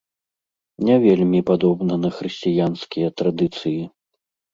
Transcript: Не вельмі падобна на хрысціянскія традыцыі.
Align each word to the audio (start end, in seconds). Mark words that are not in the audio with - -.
Не 0.87 0.95
вельмі 1.03 1.41
падобна 1.49 1.97
на 2.05 2.09
хрысціянскія 2.15 3.07
традыцыі. 3.23 3.79